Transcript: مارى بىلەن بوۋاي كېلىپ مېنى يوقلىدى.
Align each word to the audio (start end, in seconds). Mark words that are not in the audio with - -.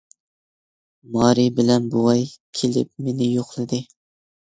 مارى 1.17 1.45
بىلەن 1.61 1.87
بوۋاي 1.93 2.27
كېلىپ 2.63 2.93
مېنى 3.09 3.33
يوقلىدى. 3.39 3.87